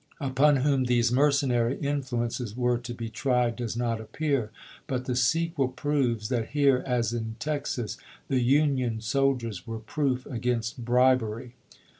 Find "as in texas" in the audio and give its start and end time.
6.87-7.99